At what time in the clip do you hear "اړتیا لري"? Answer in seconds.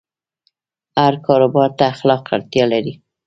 2.35-2.93